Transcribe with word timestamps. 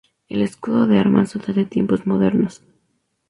El 0.29 0.41
escudo 0.41 0.87
de 0.87 0.97
armas 0.97 1.35
data 1.35 1.53
de 1.53 1.63
tiempos 1.63 2.07
modernos. 2.07 2.63